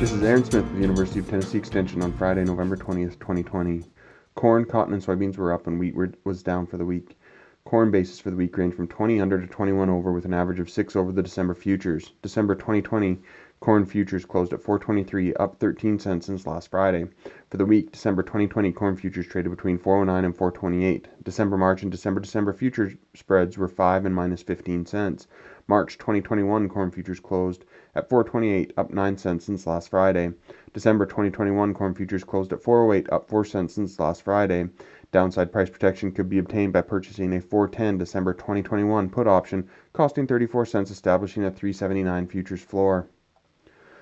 [0.00, 3.84] This is Aaron Smith with the University of Tennessee Extension on Friday, November 20th, 2020.
[4.34, 7.16] Corn, cotton, and soybeans were up and wheat was down for the week.
[7.66, 10.60] Corn basis for the week range from 20 under to 21 over with an average
[10.60, 12.12] of 6 over the December futures.
[12.20, 13.22] December 2020
[13.60, 17.06] corn futures closed at 423 up 13 cents since last Friday.
[17.48, 21.08] For the week, December 2020 corn futures traded between 409 and 428.
[21.24, 25.26] December March and December December futures spreads were 5 and minus 15 cents.
[25.66, 30.34] March 2021 corn futures closed at 428 up 9 cents since last Friday.
[30.74, 34.68] December 2021 corn futures closed at 408 up 4 cents since last Friday.
[35.14, 40.26] Downside price protection could be obtained by purchasing a 410 December 2021 put option costing
[40.26, 43.06] 34 cents establishing a 379 futures floor.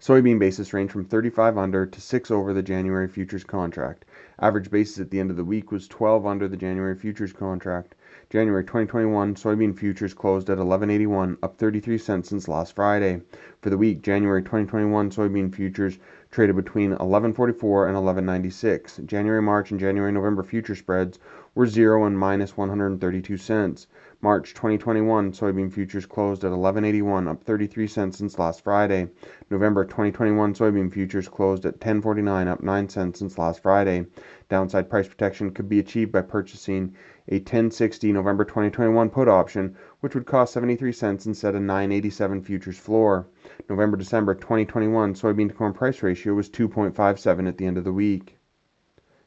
[0.00, 4.04] Soybean basis ranged from 35 under to 6 over the January futures contract.
[4.40, 7.94] Average basis at the end of the week was 12 under the January futures contract.
[8.28, 13.20] January 2021 soybean futures closed at 11.81, up 33 cents since last Friday.
[13.62, 15.98] For the week, January 2021 soybean futures
[16.30, 19.06] traded between 11.44 and 11.96.
[19.06, 21.20] January, March, and January, November future spreads
[21.54, 23.86] were 0 and minus 132 cents.
[24.24, 29.06] March 2021 soybean futures closed at 11.81, up 33 cents since last Friday.
[29.50, 34.06] November 2021 soybean futures closed at 10.49, up 9 cents since last Friday.
[34.48, 36.94] Downside price protection could be achieved by purchasing
[37.28, 42.78] a 1060 November 2021 put option, which would cost 73 cents instead of 987 futures
[42.78, 43.26] floor.
[43.68, 47.92] November December 2021 soybean to corn price ratio was 2.57 at the end of the
[47.92, 48.38] week.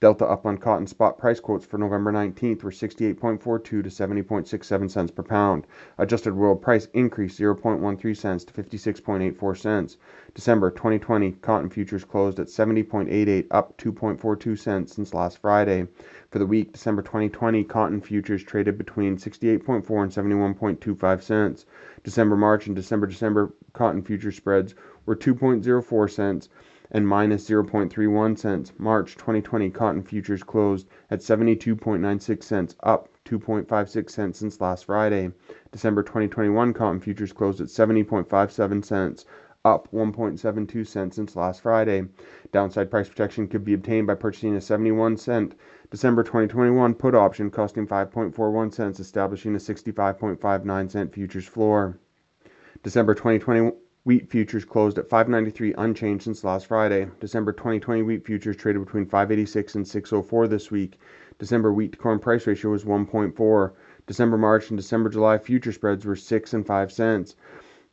[0.00, 5.24] Delta upland cotton spot price quotes for November 19th were 68.42 to 70.67 cents per
[5.24, 5.66] pound.
[5.98, 9.96] Adjusted world price increased 0.13 cents to 56.84 cents.
[10.34, 15.88] December 2020 cotton futures closed at 70.88 up 2.42 cents since last Friday.
[16.30, 21.66] For the week December 2020 cotton futures traded between 68.4 and 71.25 cents.
[22.04, 26.48] December March and December December cotton future spreads were 2.04 cents
[26.90, 28.72] and minus 0.31 cents.
[28.78, 35.30] March 2020 cotton futures closed at 72.96 cents, up 2.56 cents since last Friday.
[35.70, 39.24] December 2021 cotton futures closed at 70.57 cents,
[39.64, 42.04] up 1.72 cents since last Friday.
[42.52, 45.54] Downside price protection could be obtained by purchasing a 71 cent
[45.90, 51.98] December 2021 put option costing 5.41 cents, establishing a 65.59 cent futures floor.
[52.82, 53.72] December 2020
[54.08, 57.10] Wheat futures closed at 593 unchanged since last Friday.
[57.20, 60.98] December 2020 wheat futures traded between 586 and 604 this week.
[61.38, 63.72] December wheat to corn price ratio was 1.4.
[64.06, 67.36] December March and December July future spreads were 6 and 5 cents.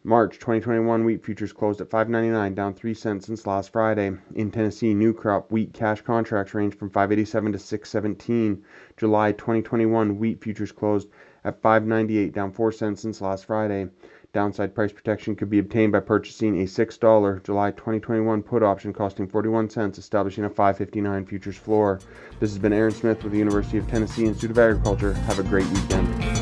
[0.06, 4.14] March 2021 wheat futures closed at 5.99, down 3 cents since last Friday.
[4.36, 8.62] In Tennessee, new crop wheat cash contracts range from 5.87 to 6.17.
[8.96, 11.09] July 2021 wheat futures closed
[11.44, 13.90] at 5.98, down 4 cents since last Friday.
[14.35, 19.29] Downside price protection could be obtained by purchasing a $6 July 2021 put option costing
[19.29, 22.01] 41 cents, establishing a 559 futures floor.
[22.41, 25.13] This has been Aaron Smith with the University of Tennessee Institute of Agriculture.
[25.13, 26.34] Have a great weekend.